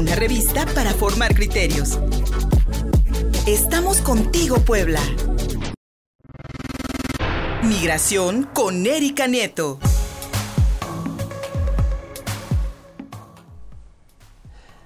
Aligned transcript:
una 0.00 0.14
revista 0.14 0.64
para 0.74 0.94
formar 0.94 1.34
criterios. 1.34 1.98
Estamos 3.46 4.00
contigo, 4.00 4.56
Puebla. 4.60 5.00
Migración 7.62 8.44
con 8.54 8.86
Erika 8.86 9.26
Nieto. 9.26 9.78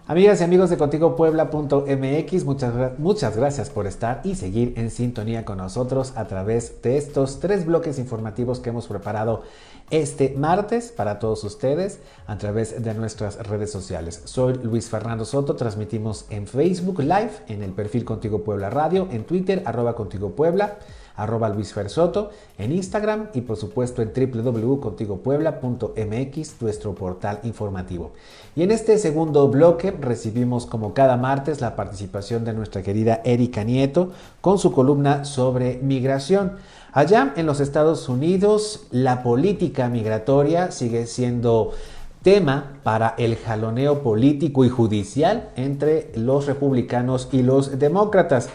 Amigas 0.07 0.43
y 0.43 0.45
amigos 0.45 0.68
de 0.68 0.77
contigopuebla.mx, 0.77 2.45
muchas, 2.45 2.98
muchas 2.98 3.39
gracias 3.39 3.71
por 3.71 3.86
estar 3.86 4.21
y 4.23 4.34
seguir 4.34 4.75
en 4.77 4.91
sintonía 4.91 5.46
con 5.46 5.57
nosotros 5.57 6.12
a 6.14 6.27
través 6.27 6.82
de 6.82 6.98
estos 6.98 7.41
tres 7.41 7.64
bloques 7.64 7.98
informativos 7.98 8.61
que 8.61 8.68
hemos 8.68 8.86
preparado 8.86 9.45
este 9.89 10.35
martes 10.36 10.93
para 10.93 11.18
todos 11.18 11.43
ustedes 11.45 12.00
a 12.27 12.36
través 12.36 12.85
de 12.85 12.93
nuestras 12.93 13.48
redes 13.48 13.72
sociales. 13.72 14.21
Soy 14.27 14.61
Luis 14.62 14.90
Fernando 14.90 15.25
Soto, 15.25 15.57
transmitimos 15.57 16.26
en 16.29 16.46
Facebook 16.46 17.00
Live, 17.00 17.31
en 17.48 17.62
el 17.62 17.73
perfil 17.73 18.04
Contigo 18.04 18.45
Puebla 18.45 18.68
Radio, 18.68 19.09
en 19.11 19.25
Twitter, 19.25 19.62
arroba 19.64 19.95
Contigo 19.95 20.32
Puebla 20.32 20.76
arroba 21.17 21.49
Luis 21.49 21.73
Fersoto, 21.73 22.31
en 22.59 22.73
Instagram 22.73 23.29
y 23.35 23.43
por 23.43 23.57
supuesto 23.57 24.03
en 24.03 24.13
www.contigopuebla.mx, 24.14 26.61
nuestro 26.61 26.95
portal 26.95 27.40
informativo. 27.45 28.13
Y 28.57 28.63
en 28.63 28.71
este 28.71 28.99
segundo 28.99 29.49
bloque 29.49 29.90
recibimos 29.93 30.67
como 30.67 30.95
cada 30.95 31.17
martes 31.17 31.61
la 31.61 31.77
participación 31.77 32.45
de 32.45 32.53
nuestra 32.53 32.83
querida 32.83 33.20
Erika 33.25 33.64
Nieto 33.64 34.11
con 34.41 34.59
su 34.59 34.73
columna 34.73 35.25
sobre 35.25 35.78
migración. 35.78 36.56
Allá 36.92 37.33
en 37.37 37.47
los 37.47 37.61
Estados 37.61 38.09
Unidos 38.09 38.87
la 38.91 39.23
política 39.23 39.89
migratoria 39.89 40.70
sigue 40.70 41.06
siendo 41.06 41.73
tema 42.23 42.78
para 42.83 43.15
el 43.19 43.37
jaloneo 43.37 44.03
político 44.03 44.65
y 44.65 44.70
judicial 44.70 45.51
entre 45.56 46.11
los 46.17 46.47
republicanos 46.47 47.28
y 47.33 47.42
los 47.42 47.79
demócratas. 47.79 48.48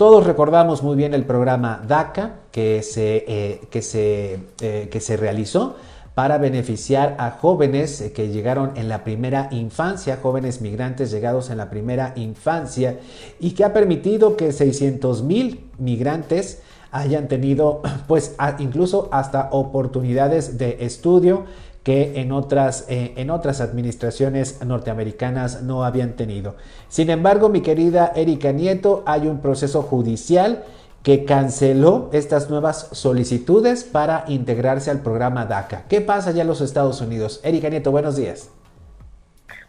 Todos 0.00 0.24
recordamos 0.24 0.82
muy 0.82 0.96
bien 0.96 1.12
el 1.12 1.26
programa 1.26 1.82
DACA 1.86 2.36
que 2.52 2.82
se, 2.82 3.22
eh, 3.28 3.60
que 3.70 3.82
se, 3.82 4.40
eh, 4.62 4.88
que 4.90 4.98
se 4.98 5.18
realizó 5.18 5.76
para 6.14 6.38
beneficiar 6.38 7.16
a 7.18 7.32
jóvenes 7.32 8.00
eh, 8.00 8.10
que 8.10 8.28
llegaron 8.28 8.72
en 8.76 8.88
la 8.88 9.04
primera 9.04 9.48
infancia, 9.50 10.18
jóvenes 10.22 10.62
migrantes 10.62 11.10
llegados 11.10 11.50
en 11.50 11.58
la 11.58 11.68
primera 11.68 12.14
infancia 12.16 12.98
y 13.40 13.50
que 13.50 13.62
ha 13.62 13.74
permitido 13.74 14.38
que 14.38 14.52
600 14.52 15.22
mil 15.22 15.68
migrantes 15.76 16.62
hayan 16.92 17.28
tenido 17.28 17.82
pues 18.08 18.34
incluso 18.58 19.10
hasta 19.12 19.50
oportunidades 19.52 20.56
de 20.56 20.78
estudio 20.80 21.44
que 21.82 22.20
en 22.20 22.32
otras, 22.32 22.86
eh, 22.90 23.14
en 23.16 23.30
otras 23.30 23.60
administraciones 23.60 24.62
norteamericanas 24.64 25.62
no 25.62 25.84
habían 25.84 26.12
tenido. 26.14 26.56
Sin 26.88 27.08
embargo, 27.10 27.48
mi 27.48 27.62
querida 27.62 28.12
Erika 28.14 28.52
Nieto, 28.52 29.02
hay 29.06 29.26
un 29.26 29.40
proceso 29.40 29.82
judicial 29.82 30.64
que 31.02 31.24
canceló 31.24 32.10
estas 32.12 32.50
nuevas 32.50 32.88
solicitudes 32.92 33.84
para 33.84 34.24
integrarse 34.28 34.90
al 34.90 35.00
programa 35.00 35.46
DACA. 35.46 35.84
¿Qué 35.88 36.02
pasa 36.02 36.30
allá 36.30 36.42
en 36.42 36.48
los 36.48 36.60
Estados 36.60 37.00
Unidos? 37.00 37.40
Erika 37.42 37.70
Nieto, 37.70 37.90
buenos 37.90 38.16
días. 38.16 38.50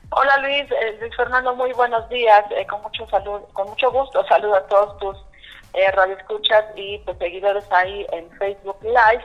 Hola 0.10 0.40
Luis, 0.40 0.70
eh, 0.70 0.98
Luis 1.00 1.16
Fernando, 1.16 1.56
muy 1.56 1.72
buenos 1.72 2.10
días. 2.10 2.44
Eh, 2.52 2.68
con 2.68 2.82
mucho 2.82 3.08
salud, 3.08 3.40
con 3.54 3.70
mucho 3.70 3.90
gusto 3.92 4.26
saludo 4.28 4.56
a 4.56 4.68
todos 4.68 4.98
tus 4.98 5.18
radioescuchas 5.96 6.66
y 6.76 7.00
tus 7.06 7.18
seguidores 7.18 7.64
ahí 7.72 8.06
en 8.12 8.30
Facebook 8.32 8.76
Live. 8.84 9.24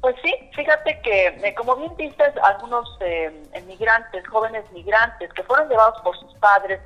Pues 0.00 0.14
sí, 0.22 0.32
fíjate 0.54 1.00
que, 1.00 1.26
eh, 1.26 1.54
como 1.54 1.76
bien 1.76 1.96
dices, 1.96 2.32
algunos 2.42 2.96
eh, 3.00 3.42
migrantes, 3.66 4.26
jóvenes 4.28 4.70
migrantes, 4.72 5.32
que 5.32 5.42
fueron 5.42 5.68
llevados 5.68 6.00
por 6.02 6.16
sus 6.18 6.32
padres 6.34 6.80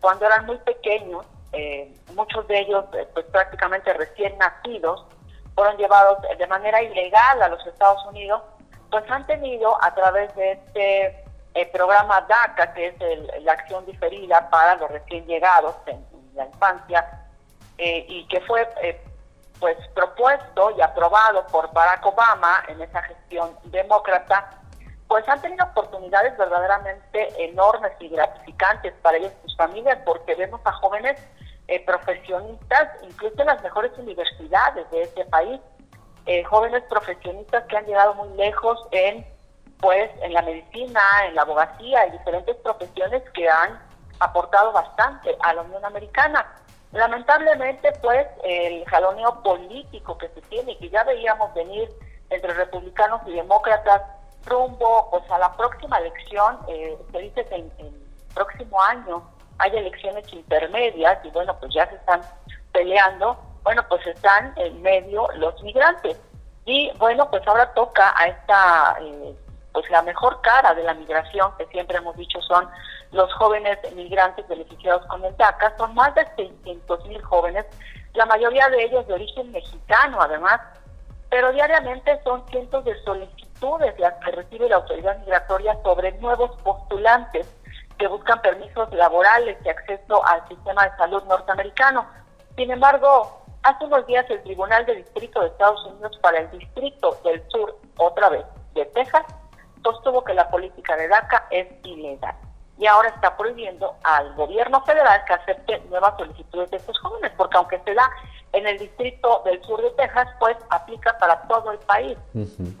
cuando 0.00 0.26
eran 0.26 0.46
muy 0.46 0.58
pequeños, 0.58 1.24
eh, 1.52 1.94
muchos 2.14 2.46
de 2.48 2.60
ellos 2.60 2.84
eh, 2.92 3.08
pues 3.14 3.24
prácticamente 3.26 3.92
recién 3.94 4.36
nacidos, 4.38 5.06
fueron 5.54 5.76
llevados 5.78 6.18
de 6.36 6.46
manera 6.48 6.82
ilegal 6.82 7.42
a 7.42 7.48
los 7.48 7.66
Estados 7.66 8.04
Unidos, 8.06 8.42
pues 8.90 9.10
han 9.10 9.26
tenido 9.26 9.82
a 9.82 9.94
través 9.94 10.34
de 10.36 10.52
este 10.52 11.24
programa 11.72 12.20
DACA, 12.22 12.74
que 12.74 12.88
es 12.88 12.94
la 13.42 13.52
acción 13.52 13.86
diferida 13.86 14.50
para 14.50 14.76
los 14.76 14.90
recién 14.90 15.24
llegados 15.26 15.74
en, 15.86 15.96
en 15.96 16.36
la 16.36 16.44
infancia, 16.44 17.22
y 17.78 18.26
que 18.28 18.40
fue 18.42 18.68
pues 19.60 19.76
propuesto 19.94 20.70
y 20.76 20.80
aprobado 20.80 21.46
por 21.46 21.72
Barack 21.72 22.04
Obama 22.06 22.62
en 22.68 22.80
esa 22.82 23.02
gestión 23.02 23.56
demócrata, 23.64 24.50
pues 25.08 25.28
han 25.28 25.40
tenido 25.40 25.64
oportunidades 25.64 26.36
verdaderamente 26.36 27.44
enormes 27.44 27.92
y 28.00 28.08
gratificantes 28.08 28.92
para 29.02 29.18
ellos 29.18 29.32
y 29.38 29.48
sus 29.48 29.56
familias, 29.56 29.98
porque 30.04 30.34
vemos 30.34 30.60
a 30.64 30.72
jóvenes 30.72 31.20
eh, 31.68 31.84
profesionistas, 31.84 32.88
incluso 33.02 33.40
en 33.40 33.46
las 33.46 33.62
mejores 33.62 33.92
universidades 33.98 34.90
de 34.90 35.02
este 35.02 35.24
país, 35.26 35.60
eh, 36.26 36.42
jóvenes 36.44 36.82
profesionistas 36.88 37.64
que 37.64 37.76
han 37.76 37.86
llegado 37.86 38.14
muy 38.14 38.28
lejos 38.36 38.78
en, 38.90 39.26
pues, 39.80 40.10
en 40.22 40.32
la 40.32 40.42
medicina, 40.42 41.00
en 41.26 41.36
la 41.36 41.42
abogacía, 41.42 42.06
y 42.06 42.12
diferentes 42.12 42.56
profesiones 42.56 43.22
que 43.30 43.48
han 43.48 43.80
aportado 44.18 44.72
bastante 44.72 45.36
a 45.40 45.54
la 45.54 45.62
Unión 45.62 45.84
Americana. 45.84 46.46
Lamentablemente, 46.96 47.92
pues, 48.00 48.26
el 48.42 48.84
jaloneo 48.86 49.42
político 49.42 50.16
que 50.16 50.28
se 50.28 50.40
tiene 50.42 50.78
que 50.78 50.88
ya 50.88 51.04
veíamos 51.04 51.52
venir 51.52 51.88
entre 52.30 52.54
republicanos 52.54 53.20
y 53.26 53.32
demócratas 53.32 54.02
rumbo 54.46 55.08
pues 55.10 55.30
a 55.30 55.38
la 55.38 55.52
próxima 55.56 55.98
elección, 55.98 56.58
eh, 56.68 56.96
se 57.12 57.18
dice 57.18 57.44
que 57.46 57.54
en 57.56 57.72
el 57.78 57.92
próximo 58.34 58.80
año 58.82 59.22
hay 59.58 59.76
elecciones 59.76 60.32
intermedias 60.32 61.18
y 61.24 61.30
bueno, 61.30 61.56
pues 61.58 61.74
ya 61.74 61.86
se 61.88 61.96
están 61.96 62.22
peleando, 62.72 63.36
bueno, 63.62 63.84
pues 63.88 64.06
están 64.06 64.54
en 64.56 64.80
medio 64.80 65.28
los 65.36 65.60
migrantes. 65.62 66.18
Y 66.64 66.90
bueno, 66.98 67.28
pues 67.30 67.46
ahora 67.46 67.72
toca 67.74 68.14
a 68.16 68.26
esta, 68.26 68.96
eh, 69.00 69.34
pues 69.72 69.88
la 69.90 70.02
mejor 70.02 70.40
cara 70.40 70.74
de 70.74 70.82
la 70.82 70.94
migración, 70.94 71.52
que 71.58 71.66
siempre 71.66 71.98
hemos 71.98 72.16
dicho 72.16 72.40
son 72.42 72.68
los 73.12 73.32
jóvenes 73.34 73.78
migrantes 73.94 74.46
beneficiados 74.48 75.04
con 75.06 75.24
el 75.24 75.36
DACA. 75.36 75.76
Son 75.76 75.94
más 75.94 76.14
de 76.14 76.26
600 76.36 77.06
mil 77.06 77.22
jóvenes, 77.22 77.66
la 78.14 78.26
mayoría 78.26 78.68
de 78.70 78.84
ellos 78.84 79.06
de 79.06 79.14
origen 79.14 79.52
mexicano 79.52 80.18
además, 80.20 80.60
pero 81.28 81.52
diariamente 81.52 82.18
son 82.24 82.46
cientos 82.48 82.84
de 82.84 82.94
solicitudes 83.02 83.98
las 83.98 84.14
que 84.24 84.30
recibe 84.30 84.68
la 84.68 84.76
autoridad 84.76 85.18
migratoria 85.18 85.78
sobre 85.82 86.12
nuevos 86.12 86.50
postulantes 86.62 87.46
que 87.98 88.06
buscan 88.06 88.40
permisos 88.42 88.92
laborales 88.92 89.56
y 89.64 89.68
acceso 89.68 90.24
al 90.24 90.46
sistema 90.48 90.84
de 90.84 90.96
salud 90.96 91.22
norteamericano. 91.24 92.06
Sin 92.56 92.70
embargo, 92.70 93.42
hace 93.62 93.84
unos 93.84 94.06
días 94.06 94.24
el 94.30 94.42
Tribunal 94.42 94.86
de 94.86 94.96
Distrito 94.96 95.40
de 95.40 95.48
Estados 95.48 95.84
Unidos 95.86 96.18
para 96.22 96.38
el 96.38 96.50
Distrito 96.50 97.18
del 97.24 97.42
Sur, 97.48 97.78
otra 97.98 98.28
vez, 98.28 98.44
de 98.74 98.84
Texas, 98.86 99.24
sostuvo 99.82 100.22
que 100.24 100.34
la 100.34 100.48
política 100.50 100.96
de 100.96 101.08
DACA 101.08 101.46
es 101.50 101.66
ilegal 101.84 102.36
y 102.78 102.86
ahora 102.86 103.08
está 103.08 103.36
prohibiendo 103.36 103.94
al 104.04 104.34
gobierno 104.34 104.82
federal 104.84 105.24
que 105.26 105.32
acepte 105.32 105.80
nuevas 105.88 106.14
solicitudes 106.18 106.70
de 106.70 106.76
estos 106.76 106.98
jóvenes, 106.98 107.32
porque 107.36 107.56
aunque 107.56 107.80
se 107.84 107.94
da 107.94 108.10
en 108.52 108.66
el 108.66 108.78
distrito 108.78 109.42
del 109.44 109.62
sur 109.64 109.80
de 109.82 109.90
Texas, 109.92 110.28
pues 110.38 110.56
aplica 110.70 111.16
para 111.18 111.40
todo 111.42 111.72
el 111.72 111.78
país. 111.80 112.16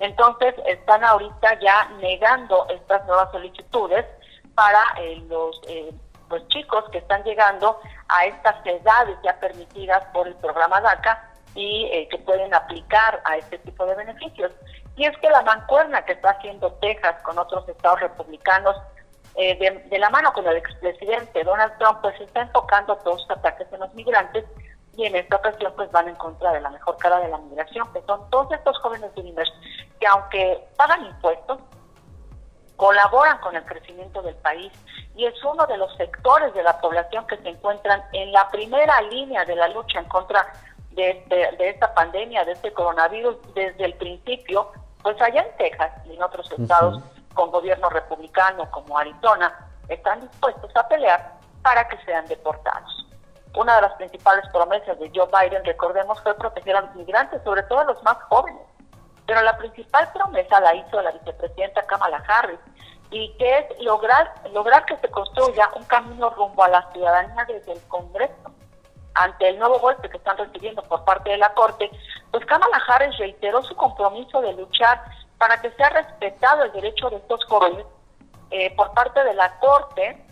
Entonces 0.00 0.54
están 0.66 1.04
ahorita 1.04 1.58
ya 1.60 1.88
negando 2.00 2.66
estas 2.68 3.06
nuevas 3.06 3.30
solicitudes 3.30 4.04
para 4.54 4.82
eh, 4.98 5.22
los 5.28 5.60
eh, 5.68 5.92
pues 6.28 6.46
chicos 6.48 6.84
que 6.90 6.98
están 6.98 7.22
llegando 7.24 7.78
a 8.08 8.26
estas 8.26 8.56
edades 8.64 9.16
ya 9.22 9.38
permitidas 9.38 10.04
por 10.12 10.26
el 10.26 10.34
programa 10.36 10.80
DACA 10.80 11.30
y 11.54 11.88
eh, 11.92 12.08
que 12.10 12.18
pueden 12.18 12.52
aplicar 12.54 13.20
a 13.24 13.36
este 13.36 13.58
tipo 13.58 13.86
de 13.86 13.94
beneficios. 13.94 14.52
Y 14.96 15.04
es 15.04 15.16
que 15.18 15.28
la 15.28 15.42
mancuerna 15.42 16.04
que 16.04 16.12
está 16.12 16.30
haciendo 16.30 16.72
Texas 16.74 17.16
con 17.22 17.38
otros 17.38 17.68
estados 17.68 18.00
republicanos 18.00 18.76
eh, 19.36 19.82
de, 19.90 19.98
la 19.98 20.08
mano 20.08 20.32
con 20.32 20.46
el 20.46 20.56
expresidente 20.56 21.44
Donald 21.44 21.76
Trump, 21.78 21.98
pues 22.00 22.16
se 22.16 22.24
está 22.24 22.40
enfocando 22.42 22.96
todos 22.96 23.20
los 23.28 23.38
ataques 23.38 23.66
en 23.70 23.80
los 23.80 23.92
migrantes 23.94 24.44
y 24.96 25.04
en 25.04 25.14
esta 25.14 25.36
ocasión 25.36 25.74
pues 25.76 25.90
van 25.92 26.08
en 26.08 26.14
contra 26.14 26.52
de 26.52 26.60
la 26.62 26.70
mejor 26.70 26.96
cara 26.96 27.20
de 27.20 27.28
la 27.28 27.36
migración, 27.38 27.92
que 27.92 28.00
son 28.06 28.30
todos 28.30 28.50
estos 28.52 28.78
jóvenes 28.78 29.14
Dreamers 29.14 29.52
que 30.00 30.06
aunque 30.06 30.66
pagan 30.76 31.04
impuestos, 31.04 31.58
colaboran 32.76 33.38
con 33.38 33.54
el 33.56 33.64
crecimiento 33.64 34.22
del 34.22 34.36
país. 34.36 34.72
Y 35.14 35.24
es 35.26 35.34
uno 35.44 35.66
de 35.66 35.78
los 35.78 35.94
sectores 35.96 36.52
de 36.54 36.62
la 36.62 36.78
población 36.80 37.26
que 37.26 37.36
se 37.38 37.48
encuentran 37.48 38.02
en 38.12 38.32
la 38.32 38.48
primera 38.50 39.00
línea 39.02 39.44
de 39.44 39.56
la 39.56 39.68
lucha 39.68 39.98
en 39.98 40.06
contra 40.06 40.46
de, 40.92 41.10
este, 41.10 41.56
de 41.56 41.68
esta 41.70 41.94
pandemia, 41.94 42.44
de 42.44 42.52
este 42.52 42.72
coronavirus 42.72 43.36
desde 43.54 43.84
el 43.84 43.94
principio, 43.94 44.72
pues 45.02 45.20
allá 45.20 45.42
en 45.42 45.56
Texas 45.56 45.92
y 46.06 46.14
en 46.14 46.22
otros 46.22 46.50
estados 46.52 47.02
con 47.36 47.52
gobierno 47.52 47.88
republicano 47.90 48.68
como 48.72 48.98
Arizona 48.98 49.54
están 49.88 50.20
dispuestos 50.22 50.74
a 50.74 50.88
pelear 50.88 51.34
para 51.62 51.86
que 51.86 51.98
sean 52.04 52.26
deportados. 52.26 53.06
Una 53.54 53.76
de 53.76 53.82
las 53.82 53.92
principales 53.94 54.44
promesas 54.52 54.98
de 54.98 55.10
Joe 55.14 55.28
Biden, 55.28 55.64
recordemos, 55.64 56.20
fue 56.22 56.34
proteger 56.34 56.76
a 56.76 56.80
los 56.80 56.94
migrantes, 56.96 57.42
sobre 57.44 57.62
todo 57.64 57.80
a 57.80 57.84
los 57.84 58.02
más 58.02 58.16
jóvenes. 58.28 58.62
Pero 59.26 59.42
la 59.42 59.56
principal 59.56 60.10
promesa 60.12 60.60
la 60.60 60.74
hizo 60.74 61.00
la 61.00 61.12
vicepresidenta 61.12 61.86
Kamala 61.86 62.22
Harris, 62.26 62.60
y 63.10 63.32
que 63.38 63.58
es 63.58 63.82
lograr, 63.82 64.34
lograr 64.52 64.84
que 64.84 64.96
se 64.96 65.08
construya 65.08 65.70
un 65.76 65.84
camino 65.84 66.30
rumbo 66.30 66.64
a 66.64 66.68
la 66.68 66.90
ciudadanía 66.92 67.44
desde 67.46 67.72
el 67.72 67.80
Congreso. 67.88 68.34
Ante 69.14 69.48
el 69.48 69.58
nuevo 69.58 69.78
golpe 69.78 70.10
que 70.10 70.18
están 70.18 70.36
recibiendo 70.36 70.82
por 70.82 71.04
parte 71.04 71.30
de 71.30 71.38
la 71.38 71.54
Corte, 71.54 71.90
pues 72.30 72.44
Kamala 72.44 72.82
Harris 72.86 73.16
reiteró 73.18 73.62
su 73.62 73.74
compromiso 73.76 74.40
de 74.42 74.52
luchar 74.52 75.02
para 75.38 75.60
que 75.60 75.70
sea 75.72 75.90
respetado 75.90 76.64
el 76.64 76.72
derecho 76.72 77.10
de 77.10 77.16
estos 77.16 77.44
jóvenes 77.44 77.86
eh, 78.50 78.74
por 78.76 78.92
parte 78.92 79.22
de 79.24 79.34
la 79.34 79.58
Corte. 79.58 80.24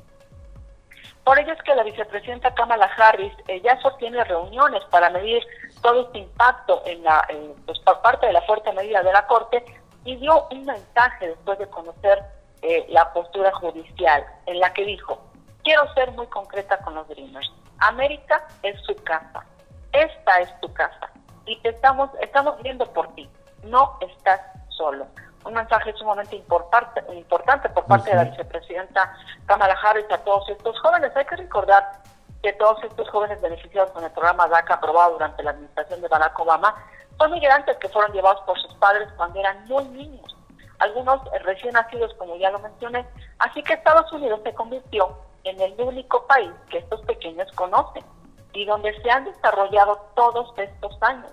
Por 1.24 1.38
ello 1.38 1.52
es 1.52 1.62
que 1.62 1.74
la 1.74 1.82
vicepresidenta 1.82 2.54
Kamala 2.54 2.90
Harris 2.96 3.32
eh, 3.48 3.60
ya 3.62 3.80
sostiene 3.80 4.22
reuniones 4.24 4.84
para 4.90 5.10
medir 5.10 5.42
todo 5.82 6.02
este 6.06 6.18
impacto 6.18 6.82
en 6.86 7.02
la, 7.02 7.26
pues 7.66 7.78
por 7.80 8.00
parte 8.02 8.26
de 8.26 8.32
la 8.34 8.42
fuerte 8.42 8.72
medida 8.72 9.02
de 9.02 9.12
la 9.12 9.26
Corte 9.26 9.64
y 10.04 10.16
dio 10.16 10.46
un 10.50 10.64
mensaje 10.64 11.28
después 11.28 11.58
de 11.58 11.66
conocer 11.68 12.22
eh, 12.62 12.86
la 12.88 13.12
postura 13.12 13.52
judicial 13.52 14.24
en 14.46 14.60
la 14.60 14.72
que 14.72 14.84
dijo, 14.84 15.20
quiero 15.62 15.92
ser 15.94 16.12
muy 16.12 16.26
concreta 16.28 16.78
con 16.78 16.94
los 16.94 17.08
Dreamers, 17.08 17.50
América 17.78 18.46
es 18.62 18.80
su 18.82 18.94
casa, 19.02 19.44
esta 19.92 20.40
es 20.40 20.60
tu 20.60 20.72
casa. 20.72 21.10
Y 21.46 21.58
te 21.60 21.70
estamos, 21.70 22.10
estamos 22.20 22.62
viendo 22.62 22.86
por 22.92 23.14
ti, 23.14 23.28
no 23.64 23.98
estás 24.00 24.40
solo. 24.76 25.06
Un 25.44 25.54
mensaje 25.54 25.92
sumamente 25.94 26.36
importante, 26.36 27.02
importante 27.14 27.68
por 27.68 27.84
parte 27.84 28.10
de 28.10 28.16
la 28.16 28.24
vicepresidenta 28.24 29.14
Kamala 29.46 29.76
Harris 29.82 30.10
a 30.10 30.18
todos 30.18 30.48
estos 30.48 30.78
jóvenes. 30.80 31.14
Hay 31.14 31.26
que 31.26 31.36
recordar 31.36 32.00
que 32.42 32.52
todos 32.54 32.82
estos 32.82 33.08
jóvenes 33.10 33.40
beneficiados 33.40 33.90
con 33.92 34.04
el 34.04 34.10
programa 34.10 34.48
DACA 34.48 34.74
aprobado 34.74 35.12
durante 35.14 35.42
la 35.42 35.50
administración 35.50 36.00
de 36.00 36.08
Barack 36.08 36.38
Obama 36.38 36.74
son 37.18 37.30
migrantes 37.30 37.76
que 37.78 37.88
fueron 37.88 38.12
llevados 38.12 38.40
por 38.42 38.58
sus 38.58 38.74
padres 38.74 39.08
cuando 39.16 39.38
eran 39.38 39.66
muy 39.66 39.84
niños 39.88 40.34
algunos 40.78 41.20
recién 41.42 41.72
nacidos, 41.72 42.12
como 42.14 42.36
ya 42.36 42.50
lo 42.50 42.58
mencioné. 42.58 43.06
Así 43.38 43.62
que 43.62 43.74
Estados 43.74 44.10
Unidos 44.12 44.40
se 44.44 44.54
convirtió 44.54 45.16
en 45.44 45.60
el 45.60 45.74
único 45.80 46.26
país 46.26 46.50
que 46.70 46.78
estos 46.78 47.00
pequeños 47.02 47.50
conocen 47.52 48.04
y 48.52 48.64
donde 48.64 48.94
se 49.02 49.10
han 49.10 49.24
desarrollado 49.24 49.98
todos 50.14 50.52
estos 50.56 50.96
años. 51.02 51.30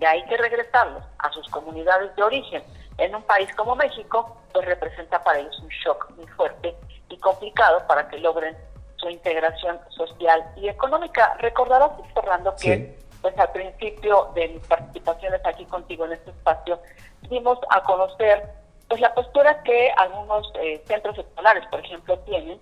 Y 0.00 0.04
hay 0.04 0.24
que 0.26 0.36
regresarlos 0.36 1.02
a 1.18 1.30
sus 1.30 1.48
comunidades 1.48 2.14
de 2.14 2.22
origen. 2.22 2.62
En 2.98 3.14
un 3.14 3.22
país 3.22 3.48
como 3.54 3.76
México, 3.76 4.36
pues 4.52 4.66
representa 4.66 5.22
para 5.22 5.38
ellos 5.38 5.58
un 5.60 5.68
shock 5.68 6.10
muy 6.16 6.26
fuerte 6.26 6.76
y 7.08 7.18
complicado 7.18 7.86
para 7.86 8.08
que 8.08 8.18
logren 8.18 8.56
su 8.96 9.08
integración 9.08 9.78
social 9.90 10.44
y 10.56 10.68
económica. 10.68 11.34
Recordarás, 11.38 11.92
Fernando, 12.12 12.54
que 12.60 12.98
pues 13.22 13.36
al 13.38 13.50
principio 13.52 14.30
de 14.34 14.48
mis 14.48 14.66
participaciones 14.66 15.40
aquí 15.44 15.64
contigo 15.66 16.04
en 16.04 16.12
este 16.12 16.30
espacio, 16.30 16.80
dimos 17.28 17.58
a 17.70 17.82
conocer 17.82 18.48
pues 18.88 19.00
la 19.00 19.14
postura 19.14 19.62
que 19.62 19.92
algunos 19.96 20.50
eh, 20.60 20.82
centros 20.86 21.18
escolares, 21.18 21.66
por 21.66 21.80
ejemplo, 21.80 22.18
tienen, 22.20 22.60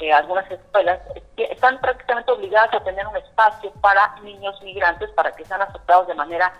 eh, 0.00 0.12
algunas 0.12 0.50
escuelas, 0.50 1.00
que 1.36 1.44
están 1.44 1.80
prácticamente 1.80 2.30
obligadas 2.30 2.74
a 2.74 2.84
tener 2.84 3.06
un 3.06 3.16
espacio 3.16 3.72
para 3.80 4.16
niños 4.22 4.60
migrantes 4.62 5.10
para 5.12 5.32
que 5.32 5.44
sean 5.44 5.62
aceptados 5.62 6.08
de 6.08 6.14
manera 6.14 6.52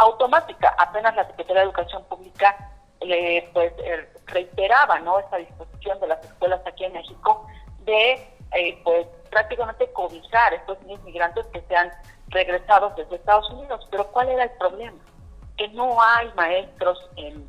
automática. 0.00 0.74
Apenas 0.78 1.14
la 1.16 1.26
Secretaría 1.26 1.62
de 1.62 1.68
Educación 1.68 2.04
Pública 2.04 2.56
eh, 3.00 3.48
pues 3.52 3.72
reiteraba 4.26 4.98
no 5.00 5.18
esta 5.18 5.38
disposición 5.38 5.98
de 6.00 6.08
las 6.08 6.24
escuelas 6.24 6.60
aquí 6.66 6.84
en 6.84 6.92
México 6.92 7.46
de 7.84 8.26
pues 8.82 9.06
prácticamente 9.30 9.90
cobijar 9.92 10.52
estos 10.54 10.80
niños 10.82 11.02
migrantes 11.04 11.46
que 11.52 11.62
sean 11.62 11.90
regresados 12.28 12.96
desde 12.96 13.16
Estados 13.16 13.48
Unidos. 13.50 13.86
Pero 13.90 14.06
¿cuál 14.08 14.28
era 14.28 14.44
el 14.44 14.50
problema? 14.52 14.98
que 15.60 15.68
no 15.68 16.00
hay 16.00 16.32
maestros 16.36 16.98
en, 17.16 17.46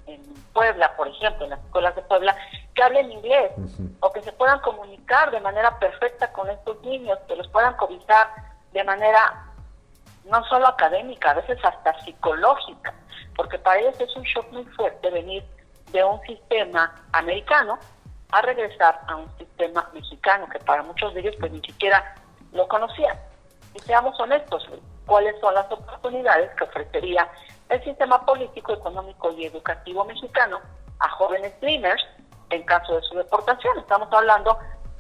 Puebla, 0.52 0.94
por 0.98 1.08
ejemplo, 1.08 1.46
en 1.46 1.52
las 1.52 1.62
escuelas 1.62 1.96
de 1.96 2.02
Puebla, 2.02 2.36
que 2.76 2.84
hablen 2.84 3.10
inglés 3.10 3.54
o 4.02 4.12
que 4.12 4.22
se 4.22 4.34
puedan 4.34 4.60
comunicar 4.60 5.32
de 5.32 5.40
manera 5.40 5.80
perfecta 5.80 6.34
con 6.34 6.50
estos 6.50 6.82
niños, 6.82 7.18
que 7.26 7.38
los 7.38 7.48
puedan 7.48 7.74
cobijar 7.78 8.28
de 8.74 8.84
manera 8.84 9.46
no 10.32 10.44
solo 10.46 10.68
académica, 10.68 11.32
a 11.32 11.36
veces 11.36 11.60
hasta 11.64 12.00
psicológica, 12.02 12.94
porque 13.36 13.60
para 13.60 13.80
ellos 13.80 14.00
es 14.00 14.16
un 14.16 14.24
shock 14.24 14.52
muy 14.52 14.64
fuerte 14.66 15.10
venir 15.10 15.44
de 15.92 16.04
un 16.04 16.20
sistema 16.22 16.96
americano 17.12 17.78
a 18.32 18.42
regresar 18.42 19.02
a 19.08 19.18
un 19.18 19.38
sistema 19.38 19.90
mexicano, 19.94 20.48
que 20.50 20.60
para 20.60 20.84
muchos 20.84 21.14
de 21.14 21.20
ellos 21.20 21.36
pues 21.40 21.52
ni 21.52 21.62
siquiera 21.62 22.16
lo 22.54 22.68
conocían. 22.68 23.18
Y 23.74 23.80
seamos 23.80 24.18
honestos, 24.20 24.68
¿cuáles 25.06 25.40
son 25.42 25.54
las 25.54 25.70
oportunidades 25.72 26.50
que 26.56 26.64
ofrecería 26.64 27.30
el 27.70 27.84
sistema 27.84 28.26
político, 28.26 28.74
económico 28.74 29.32
y 29.32 29.46
educativo 29.46 30.04
mexicano 30.06 30.60
a 31.00 31.10
jóvenes 31.10 31.60
dreamers 31.62 32.04
en 32.50 32.64
caso 32.64 32.96
de 32.96 33.02
su 33.04 33.16
deportación. 33.16 33.80
Estamos 33.80 34.10
hablando 34.12 34.58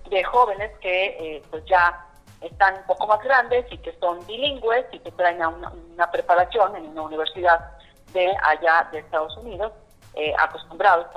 de 0.09 0.23
jóvenes 0.23 0.71
que 0.79 1.05
eh, 1.05 1.43
pues 1.49 1.63
ya 1.65 2.07
están 2.41 2.75
un 2.75 2.83
poco 2.83 3.07
más 3.07 3.21
grandes 3.23 3.65
y 3.71 3.77
que 3.77 3.93
son 3.99 4.25
bilingües 4.25 4.85
y 4.91 4.99
que 4.99 5.11
traen 5.11 5.41
una, 5.45 6.11
preparación 6.11 6.75
en 6.75 6.87
una 6.87 7.03
universidad 7.03 7.71
de 8.13 8.27
allá 8.43 8.89
de 8.91 8.99
Estados 8.99 9.37
Unidos, 9.37 9.71
eh, 10.15 10.33
acostumbrados 10.37 11.07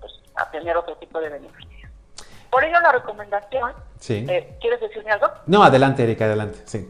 pues, 0.00 0.12
a, 0.36 0.50
tener 0.50 0.76
otro 0.76 0.96
tipo 0.96 1.20
de 1.20 1.30
beneficios. 1.30 1.90
Por 2.50 2.62
ello 2.64 2.78
la 2.80 2.92
recomendación, 2.92 3.72
eh, 4.08 4.56
¿quieres 4.60 4.80
decirme 4.80 5.10
algo? 5.10 5.28
No, 5.46 5.64
adelante 5.64 6.04
Erika, 6.04 6.26
adelante, 6.26 6.60
sí. 6.66 6.88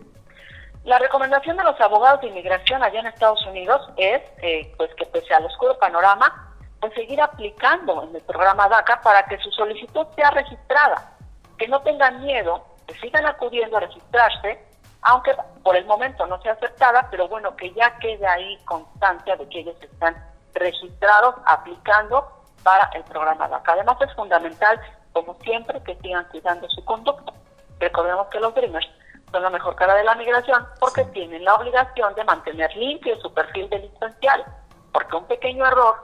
La 0.84 0.98
recomendación 0.98 1.56
de 1.56 1.64
los 1.64 1.80
abogados 1.80 2.20
de 2.20 2.26
inmigración 2.26 2.82
allá 2.82 3.00
en 3.00 3.06
Estados 3.06 3.44
Unidos 3.46 3.80
es 3.96 4.20
eh, 4.42 4.74
pues 4.76 4.94
que 4.96 5.06
pese 5.06 5.32
al 5.32 5.46
oscuro 5.46 5.78
panorama, 5.78 6.54
pues 6.78 6.92
seguir 6.92 7.22
aplicando 7.22 8.02
en 8.02 8.14
el 8.14 8.20
programa 8.22 8.68
DACA 8.68 9.00
para 9.00 9.24
que 9.24 9.38
su 9.38 9.50
solicitud 9.52 10.06
sea 10.14 10.30
registrada, 10.32 11.16
que 11.56 11.68
no 11.68 11.80
tengan 11.80 12.22
miedo, 12.22 12.62
que 12.86 12.94
sigan 12.94 13.26
acudiendo 13.26 13.76
a 13.76 13.80
registrarse, 13.80 14.58
aunque 15.02 15.34
por 15.62 15.76
el 15.76 15.84
momento 15.86 16.26
no 16.26 16.40
sea 16.42 16.52
aceptada, 16.52 17.08
pero 17.10 17.28
bueno, 17.28 17.54
que 17.56 17.72
ya 17.72 17.98
quede 17.98 18.26
ahí 18.26 18.58
constancia 18.64 19.36
de 19.36 19.48
que 19.48 19.60
ellos 19.60 19.76
están 19.80 20.16
registrados 20.54 21.34
aplicando 21.46 22.26
para 22.62 22.90
el 22.94 23.04
programa 23.04 23.48
DACA. 23.48 23.72
Además 23.72 23.98
es 24.00 24.12
fundamental, 24.14 24.80
como 25.12 25.34
siempre, 25.42 25.82
que 25.82 25.96
sigan 25.96 26.24
cuidando 26.30 26.68
su 26.70 26.84
conducta. 26.84 27.32
Recordemos 27.78 28.28
que 28.28 28.40
los 28.40 28.54
Dreamers 28.54 28.88
son 29.30 29.42
la 29.42 29.50
mejor 29.50 29.74
cara 29.74 29.94
de 29.94 30.04
la 30.04 30.14
migración 30.14 30.66
porque 30.80 31.04
tienen 31.06 31.44
la 31.44 31.54
obligación 31.54 32.14
de 32.14 32.24
mantener 32.24 32.74
limpio 32.76 33.20
su 33.20 33.32
perfil 33.34 33.68
delincuencial, 33.68 34.44
porque 34.92 35.16
un 35.16 35.26
pequeño 35.26 35.66
error, 35.66 35.96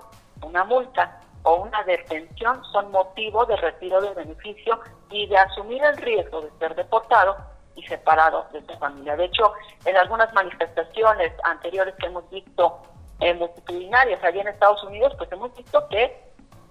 una 0.42 0.64
multa 0.64 1.20
o 1.50 1.62
una 1.62 1.82
detención 1.82 2.62
son 2.70 2.92
motivo 2.92 3.44
de 3.44 3.56
retiro 3.56 4.00
del 4.00 4.14
beneficio 4.14 4.78
y 5.10 5.26
de 5.26 5.36
asumir 5.36 5.82
el 5.82 5.96
riesgo 5.96 6.42
de 6.42 6.50
ser 6.60 6.76
deportado 6.76 7.36
y 7.74 7.82
separado 7.82 8.46
de 8.52 8.60
su 8.60 8.78
familia. 8.78 9.16
De 9.16 9.24
hecho, 9.24 9.52
en 9.84 9.96
algunas 9.96 10.32
manifestaciones 10.32 11.32
anteriores 11.42 11.94
que 11.96 12.06
hemos 12.06 12.28
visto 12.30 12.82
eh, 13.18 13.34
multitudinarias 13.34 14.22
allá 14.22 14.42
en 14.42 14.48
Estados 14.48 14.82
Unidos, 14.84 15.12
pues 15.18 15.30
hemos 15.32 15.52
visto 15.56 15.88
que 15.88 16.22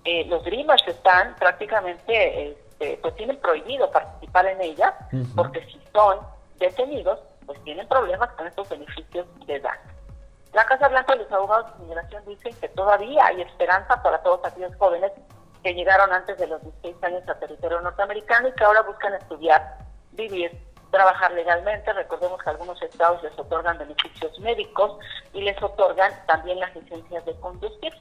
eh, 0.05 0.25
los 0.27 0.45
Dreamers 0.45 0.87
están 0.87 1.35
prácticamente, 1.35 2.51
este, 2.51 2.99
pues 3.01 3.15
tienen 3.15 3.37
prohibido 3.37 3.91
participar 3.91 4.45
en 4.45 4.61
ellas, 4.61 4.93
porque 5.35 5.61
si 5.65 5.79
son 5.93 6.19
detenidos, 6.57 7.19
pues 7.45 7.61
tienen 7.65 7.85
problemas 7.87 8.29
con 8.31 8.47
estos 8.47 8.69
beneficios 8.69 9.27
de 9.45 9.55
edad. 9.55 9.75
La 10.53 10.65
Casa 10.65 10.87
Blanca 10.87 11.15
y 11.15 11.19
los 11.19 11.31
abogados 11.31 11.67
de 11.77 11.83
inmigración 11.83 12.25
dicen 12.25 12.55
que 12.59 12.69
todavía 12.69 13.25
hay 13.25 13.41
esperanza 13.41 14.01
para 14.01 14.21
todos 14.23 14.43
aquellos 14.43 14.75
jóvenes 14.77 15.11
que 15.63 15.73
llegaron 15.73 16.11
antes 16.11 16.37
de 16.37 16.47
los 16.47 16.61
16 16.61 17.03
años 17.03 17.29
a 17.29 17.35
territorio 17.35 17.81
norteamericano 17.81 18.47
y 18.47 18.53
que 18.53 18.63
ahora 18.63 18.81
buscan 18.81 19.13
estudiar, 19.13 19.77
vivir, 20.13 20.51
trabajar 20.91 21.31
legalmente. 21.33 21.93
Recordemos 21.93 22.41
que 22.41 22.49
algunos 22.49 22.81
estados 22.81 23.21
les 23.21 23.37
otorgan 23.37 23.77
beneficios 23.77 24.39
médicos 24.39 24.97
y 25.33 25.41
les 25.41 25.61
otorgan 25.61 26.11
también 26.25 26.59
las 26.59 26.73
licencias 26.75 27.23
de 27.25 27.35
conducir. 27.39 27.93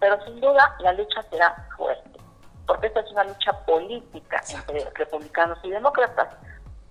Pero 0.00 0.20
sin 0.24 0.40
duda 0.40 0.74
la 0.80 0.92
lucha 0.92 1.22
será 1.30 1.68
fuerte, 1.76 2.18
porque 2.66 2.88
esta 2.88 3.00
es 3.00 3.10
una 3.12 3.24
lucha 3.24 3.52
política 3.64 4.42
entre 4.50 4.90
republicanos 4.90 5.58
y 5.62 5.70
demócratas. 5.70 6.28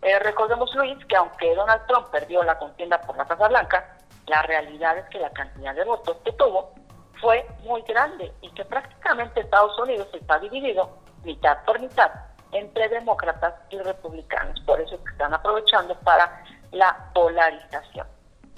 Eh, 0.01 0.19
recordemos, 0.19 0.73
Luis, 0.75 1.03
que 1.05 1.15
aunque 1.15 1.53
Donald 1.55 1.85
Trump 1.87 2.07
perdió 2.09 2.43
la 2.43 2.57
contienda 2.57 3.01
por 3.01 3.17
la 3.17 3.25
Casa 3.25 3.47
Blanca, 3.47 3.94
la 4.27 4.41
realidad 4.43 4.97
es 4.97 5.05
que 5.09 5.19
la 5.19 5.29
cantidad 5.31 5.75
de 5.75 5.83
votos 5.83 6.17
que 6.23 6.31
tuvo 6.33 6.73
fue 7.21 7.45
muy 7.63 7.81
grande 7.83 8.31
y 8.41 8.49
que 8.51 8.65
prácticamente 8.65 9.41
Estados 9.41 9.77
Unidos 9.79 10.07
está 10.13 10.39
dividido 10.39 10.89
mitad 11.23 11.63
por 11.65 11.79
mitad 11.79 12.11
entre 12.51 12.87
demócratas 12.89 13.53
y 13.69 13.77
republicanos. 13.79 14.59
Por 14.61 14.79
eso 14.79 15.01
que 15.03 15.11
están 15.11 15.33
aprovechando 15.33 15.95
para 15.99 16.43
la 16.71 17.09
polarización. 17.13 18.07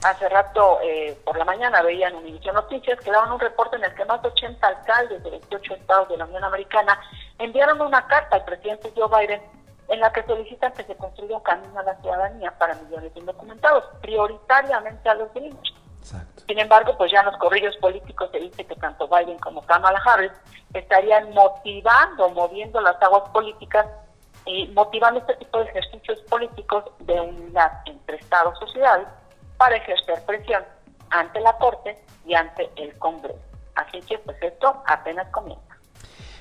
Hace 0.04 0.30
rato, 0.30 0.80
eh, 0.84 1.18
por 1.26 1.38
la 1.38 1.46
mañana, 1.46 1.82
veían 1.82 2.16
un 2.16 2.28
inicio 2.28 2.54
Noticias 2.54 3.00
que 3.00 3.12
daban 3.12 3.32
un 3.32 3.40
reporte 3.40 3.78
en 3.78 3.84
el 3.84 3.96
que 3.96 4.06
más 4.06 4.22
de 4.22 4.28
80 4.28 4.68
alcaldes 4.68 5.24
de 5.24 5.30
28 5.32 5.74
estados 5.74 6.10
de 6.10 6.18
la 6.18 6.26
Unión 6.26 6.44
Americana 6.44 7.00
enviaron 7.40 7.82
una 7.82 8.06
carta 8.08 8.36
al 8.36 8.46
presidente 8.46 8.94
Joe 8.96 9.10
Biden 9.10 9.42
en 9.90 10.00
la 10.00 10.12
que 10.12 10.24
solicitan 10.24 10.74
que 10.74 10.84
se 10.84 10.96
construya 10.96 11.38
un 11.38 11.44
camino 11.44 11.80
a 11.80 11.84
la 11.84 11.96
ciudadanía 12.02 12.52
para 12.58 12.76
millones 12.76 13.14
de 13.14 13.20
indocumentados, 13.20 13.84
prioritariamente 14.02 15.10
a 15.10 15.16
los 15.16 15.34
niños. 15.36 15.74
Sin 16.48 16.60
embargo, 16.60 16.96
pues 16.98 17.12
ya 17.12 17.20
en 17.20 17.26
los 17.26 17.38
corrillos 17.38 17.76
políticos 17.78 18.30
se 18.32 18.40
dice 18.40 18.66
que 18.66 18.76
tanto 18.76 19.08
Biden 19.08 19.38
como 19.40 19.62
Kamala 19.64 20.02
Harris 20.06 20.32
estarían 20.74 21.34
motivando, 21.34 22.30
moviendo 22.30 22.80
las 22.80 23.02
aguas 23.02 23.30
políticas 23.32 23.86
y 24.46 24.68
motivando 24.70 25.20
este 25.20 25.36
tipo 25.36 25.60
de 25.60 25.66
ejercicios 25.66 26.22
políticos 26.30 26.86
de 27.00 27.20
unidad 27.20 27.82
entre 27.86 28.18
Estados 28.18 28.56
y 28.58 28.66
sociedades 28.66 29.08
para 29.58 29.76
ejercer 29.76 30.24
presión 30.26 30.64
ante 31.10 31.42
la 31.42 31.58
Corte 31.58 32.02
y 32.26 32.36
ante 32.36 32.70
el 32.78 32.98
Congreso. 33.00 33.40
Así 33.76 34.00
que 34.02 34.18
pues 34.20 34.38
esto 34.42 34.82
apenas 34.86 35.28
comienza. 35.32 35.67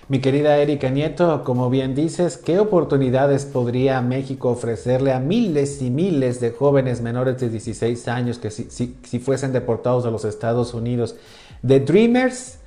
Mi 0.08 0.20
querida 0.20 0.56
Erika 0.58 0.88
Nieto, 0.88 1.42
como 1.42 1.68
bien 1.68 1.96
dices, 1.96 2.36
¿qué 2.36 2.60
oportunidades 2.60 3.44
podría 3.44 4.00
México 4.02 4.50
ofrecerle 4.50 5.12
a 5.12 5.18
miles 5.18 5.82
y 5.82 5.90
miles 5.90 6.38
de 6.38 6.52
jóvenes 6.52 7.00
menores 7.00 7.40
de 7.40 7.48
16 7.48 8.06
años 8.06 8.38
que 8.38 8.52
si, 8.52 8.68
si, 8.70 9.18
fuesen 9.18 9.52
deportados 9.52 10.06
a 10.06 10.12
los 10.12 10.24
Estados 10.24 10.74
Unidos? 10.74 11.16
De 11.62 11.80
Dreamers, 11.80 12.58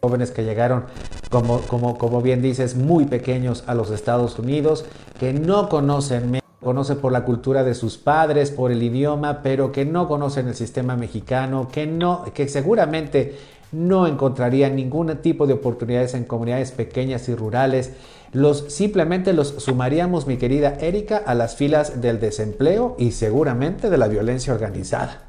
jóvenes 0.00 0.30
que 0.30 0.44
llegaron, 0.44 0.84
como, 1.30 1.62
como, 1.62 1.98
como 1.98 2.22
bien 2.22 2.40
dices, 2.40 2.76
muy 2.76 3.06
pequeños 3.06 3.64
a 3.66 3.74
los 3.74 3.90
Estados 3.90 4.38
Unidos, 4.38 4.84
que 5.18 5.32
no 5.32 5.68
conocen 5.68 6.40
conocen 6.64 6.96
por 6.96 7.12
la 7.12 7.24
cultura 7.24 7.62
de 7.62 7.74
sus 7.74 7.98
padres, 7.98 8.50
por 8.50 8.72
el 8.72 8.82
idioma, 8.82 9.42
pero 9.42 9.70
que 9.70 9.84
no 9.84 10.08
conocen 10.08 10.48
el 10.48 10.54
sistema 10.54 10.96
mexicano, 10.96 11.68
que 11.70 11.86
no, 11.86 12.24
que 12.32 12.48
seguramente 12.48 13.36
no 13.74 14.06
encontrarían 14.06 14.76
ningún 14.76 15.16
tipo 15.20 15.46
de 15.46 15.54
oportunidades 15.54 16.14
en 16.14 16.24
comunidades 16.24 16.72
pequeñas 16.72 17.28
y 17.28 17.34
rurales. 17.34 17.92
Los 18.32 18.72
simplemente 18.72 19.32
los 19.32 19.48
sumaríamos, 19.62 20.26
mi 20.26 20.38
querida 20.38 20.76
Erika, 20.80 21.22
a 21.24 21.34
las 21.34 21.56
filas 21.56 22.00
del 22.00 22.20
desempleo 22.20 22.96
y 22.98 23.12
seguramente 23.12 23.90
de 23.90 23.98
la 23.98 24.08
violencia 24.08 24.52
organizada. 24.52 25.22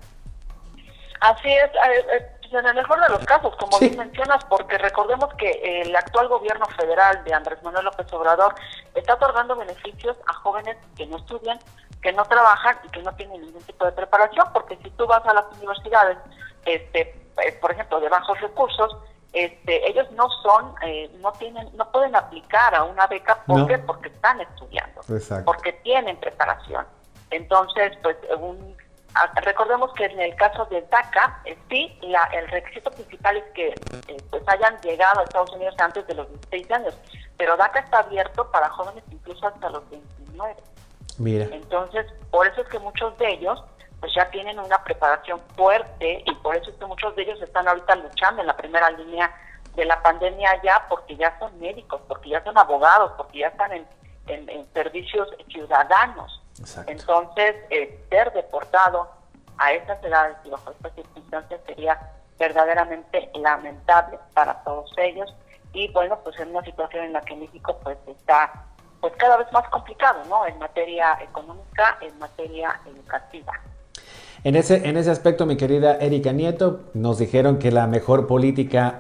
Así 1.22 1.50
es, 1.50 1.72
pues, 1.72 2.54
en 2.54 2.66
el 2.66 2.76
mejor 2.76 3.02
de 3.02 3.10
los 3.10 3.26
casos, 3.26 3.56
como 3.58 3.80
bien 3.80 3.98
mencionas, 3.98 4.44
porque 4.46 4.78
recordemos 4.78 5.34
que 5.36 5.82
el 5.82 5.96
actual 5.96 6.28
gobierno 6.28 6.66
federal 6.78 7.24
de 7.24 7.34
Andrés 7.34 7.62
Manuel 7.64 7.86
López 7.86 8.12
Obrador 8.14 8.56
está 8.94 9.16
otorgando 9.16 9.56
beneficios 9.56 10.16
a 10.28 10.34
jóvenes 10.34 10.78
que 10.96 11.06
no 11.08 11.18
estudian, 11.18 11.60
que 12.02 12.14
no 12.14 12.24
trabajan 12.26 12.78
y 12.86 12.90
que 12.90 13.02
no 13.02 13.14
tienen 13.16 13.42
ningún 13.42 13.64
tipo 13.64 13.86
de 13.86 13.92
preparación, 13.92 14.48
porque 14.54 14.78
si 14.84 14.90
tú 14.92 15.08
vas 15.08 15.26
a 15.26 15.34
las 15.34 15.46
universidades, 15.58 16.18
este, 16.66 17.02
eh, 17.02 17.25
por 17.62 17.72
ejemplo, 17.72 18.00
de 18.00 18.10
bajos 18.10 18.40
recursos, 18.42 18.96
este, 19.34 19.90
ellos 19.90 20.10
no 20.12 20.30
son, 20.42 20.74
eh, 20.84 21.12
no 21.20 21.34
tienen, 21.34 21.70
no 21.76 21.92
pueden 21.92 22.16
aplicar 22.16 22.74
a 22.74 22.84
una 22.84 23.06
beca 23.08 23.44
porque 23.46 23.78
porque 23.80 24.08
están 24.08 24.40
estudiando, 24.40 25.02
porque 25.44 25.74
tienen 25.74 26.18
preparación. 26.18 26.86
Entonces, 27.32 27.98
pues, 28.02 28.16
recordemos 29.44 29.94
que 29.94 30.06
en 30.06 30.22
el 30.22 30.36
caso 30.36 30.66
de 30.68 30.82
DACA, 30.84 31.42
eh, 31.44 31.58
sí, 31.70 32.00
la, 32.04 32.24
el 32.34 32.48
requisito 32.48 32.92
principal 32.92 33.36
es 33.36 33.44
que 33.54 33.74
pues 34.30 34.44
hayan 34.48 34.80
llegado 34.82 35.20
a 35.20 35.24
Estados 35.24 35.52
Unidos 35.52 35.76
antes 35.80 36.08
de 36.08 36.14
los 36.14 36.30
16 36.30 36.72
años, 36.72 36.98
pero 37.36 37.58
DACA 37.58 37.80
está 37.80 38.00
abierto 38.00 38.50
para 38.52 38.70
jóvenes 38.70 39.04
incluso 39.12 39.48
hasta 39.48 39.70
los 39.70 39.90
29. 39.90 40.56
Mira. 41.18 41.46
Entonces, 41.52 42.06
por 42.32 42.48
eso 42.48 42.62
es 42.62 42.68
que 42.70 42.80
muchos 42.80 43.18
de 43.18 43.34
ellos 43.34 43.62
pues 44.00 44.14
ya 44.14 44.30
tienen 44.30 44.60
una 44.60 44.84
preparación 44.84 45.42
fuerte 45.56 46.24
y 46.26 46.36
por 46.36 46.56
eso 46.56 46.70
es 46.70 46.78
que 46.78 46.86
muchos 46.86 47.16
de 47.16 47.24
ellos 47.24 47.42
están 47.42 47.68
ahorita 47.68 47.96
luchando 47.96 48.42
en 48.42 48.48
la 48.48 48.58
primera 48.58 48.90
línea 48.92 49.34
de 49.76 49.86
la 49.86 50.02
pandemia 50.02 50.62
ya 50.64 50.86
porque 50.90 51.16
ya 51.16 51.38
son 51.40 51.58
médicos, 51.60 52.02
porque 52.08 52.30
ya 52.30 52.44
son 52.44 52.58
abogados, 52.58 53.12
porque 53.18 53.40
ya 53.40 53.48
están 53.48 53.72
en, 53.74 53.86
servicios 54.74 55.30
ciudadanos. 55.50 56.42
Entonces, 56.88 57.56
eh, 57.70 58.04
ser 58.10 58.34
deportado 58.34 59.08
a 59.58 59.72
estas 59.72 60.04
edades 60.04 60.38
y 60.44 60.50
bajo 60.50 60.72
estas 60.72 60.94
circunstancias 60.96 61.62
sería 61.66 62.00
verdaderamente 62.38 63.30
lamentable 63.36 64.20
para 64.34 64.64
todos 64.64 64.92
ellos 64.98 65.34
y 65.74 65.90
bueno, 65.90 66.18
pues 66.24 66.40
en 66.40 66.50
una 66.50 66.64
situación 66.64 67.06
en 67.06 67.14
la 67.14 67.22
que 67.22 67.36
México 67.36 67.78
pues 67.84 67.98
está 68.08 68.52
pues 69.02 69.14
cada 69.18 69.38
vez 69.38 69.52
más 69.52 69.68
complicado, 69.70 70.24
¿no? 70.26 70.48
En 70.48 70.58
materia 70.58 71.18
económica, 71.22 71.98
en 72.02 72.18
materia 72.18 72.80
educativa. 72.86 73.54
En 74.46 74.56
ese, 74.56 74.88
en 74.88 74.96
ese 74.96 75.10
aspecto, 75.10 75.48
mi 75.48 75.56
querida 75.56 75.98
Erika 75.98 76.32
Nieto, 76.32 76.82
nos 76.94 77.18
dijeron 77.18 77.58
que 77.58 77.72
la 77.72 77.88
mejor 77.88 78.28
política, 78.28 79.00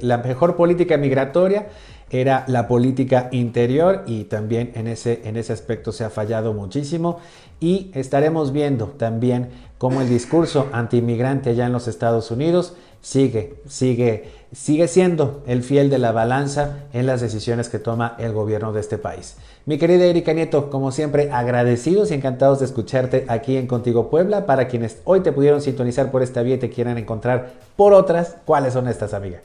la 0.00 0.18
mejor 0.18 0.54
política 0.54 0.96
migratoria 0.96 1.66
era 2.10 2.44
la 2.46 2.68
política 2.68 3.28
interior 3.32 4.04
y 4.06 4.22
también 4.22 4.70
en 4.76 4.86
ese, 4.86 5.22
en 5.24 5.36
ese 5.36 5.52
aspecto 5.52 5.90
se 5.90 6.04
ha 6.04 6.10
fallado 6.10 6.54
muchísimo. 6.54 7.18
Y 7.58 7.90
estaremos 7.92 8.52
viendo 8.52 8.86
también 8.86 9.48
cómo 9.84 10.00
el 10.00 10.08
discurso 10.08 10.70
antiinmigrante 10.72 11.50
allá 11.50 11.66
en 11.66 11.74
los 11.74 11.88
Estados 11.88 12.30
Unidos 12.30 12.74
sigue, 13.02 13.56
sigue, 13.68 14.30
sigue 14.50 14.88
siendo 14.88 15.42
el 15.46 15.62
fiel 15.62 15.90
de 15.90 15.98
la 15.98 16.10
balanza 16.10 16.86
en 16.94 17.04
las 17.04 17.20
decisiones 17.20 17.68
que 17.68 17.78
toma 17.78 18.16
el 18.18 18.32
gobierno 18.32 18.72
de 18.72 18.80
este 18.80 18.96
país. 18.96 19.36
Mi 19.66 19.76
querida 19.76 20.06
Erika 20.06 20.32
Nieto, 20.32 20.70
como 20.70 20.90
siempre, 20.90 21.30
agradecidos 21.30 22.10
y 22.10 22.14
encantados 22.14 22.60
de 22.60 22.64
escucharte 22.64 23.26
aquí 23.28 23.58
en 23.58 23.66
Contigo 23.66 24.08
Puebla. 24.08 24.46
Para 24.46 24.68
quienes 24.68 25.02
hoy 25.04 25.20
te 25.20 25.32
pudieron 25.32 25.60
sintonizar 25.60 26.10
por 26.10 26.22
esta 26.22 26.40
vía 26.40 26.54
y 26.54 26.60
te 26.60 26.70
quieran 26.70 26.96
encontrar 26.96 27.50
por 27.76 27.92
otras, 27.92 28.38
¿cuáles 28.46 28.72
son 28.72 28.88
estas, 28.88 29.12
amiga? 29.12 29.42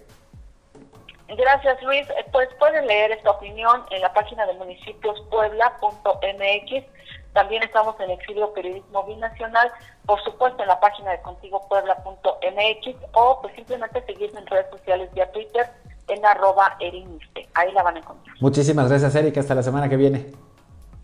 Gracias, 1.27 1.83
Luis. 1.83 2.07
Pues 2.31 2.47
pueden 2.59 2.87
leer 2.87 3.11
esta 3.11 3.31
opinión 3.31 3.83
en 3.91 4.01
la 4.01 4.13
página 4.13 4.45
de 4.45 4.53
municipiospuebla.mx 4.53 6.99
también 7.33 7.63
estamos 7.63 7.99
en 7.99 8.11
Exilio 8.11 8.53
Periodismo 8.53 9.03
Binacional, 9.03 9.71
por 10.05 10.21
supuesto 10.23 10.61
en 10.61 10.67
la 10.67 10.79
página 10.79 11.11
de 11.11 11.21
contigopuebla.mx 11.21 12.95
o 13.13 13.39
pues 13.41 13.55
simplemente 13.55 14.03
seguirme 14.05 14.39
en 14.39 14.47
redes 14.47 14.67
sociales 14.71 15.13
vía 15.13 15.31
Twitter 15.31 15.69
en 16.07 16.25
arroba 16.25 16.75
eriniste. 16.79 17.47
Ahí 17.53 17.71
la 17.71 17.83
van 17.83 17.97
a 17.97 17.99
encontrar. 17.99 18.35
Muchísimas 18.39 18.89
gracias, 18.89 19.13
Erika. 19.15 19.39
Hasta 19.39 19.55
la 19.55 19.63
semana 19.63 19.87
que 19.87 19.97
viene. 19.97 20.31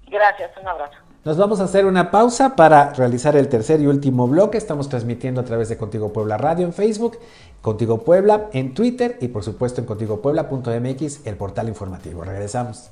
Gracias, 0.07 0.51
un 0.59 0.67
abrazo. 0.67 0.95
Nos 1.23 1.37
vamos 1.37 1.59
a 1.59 1.63
hacer 1.63 1.85
una 1.85 2.11
pausa 2.11 2.55
para 2.55 2.93
realizar 2.93 3.35
el 3.35 3.49
tercer 3.49 3.79
y 3.81 3.87
último 3.87 4.27
bloque. 4.27 4.59
Estamos 4.59 4.89
transmitiendo 4.89 5.41
a 5.41 5.43
través 5.43 5.69
de 5.69 5.77
Contigo 5.77 6.13
Puebla 6.13 6.37
Radio 6.37 6.65
en 6.65 6.73
Facebook, 6.73 7.17
Contigo 7.61 8.03
Puebla 8.03 8.47
en 8.53 8.75
Twitter 8.75 9.17
y 9.21 9.29
por 9.29 9.43
supuesto 9.43 9.81
en 9.81 9.87
contigopuebla.mx, 9.87 11.25
el 11.25 11.35
portal 11.35 11.67
informativo. 11.67 12.23
Regresamos. 12.23 12.91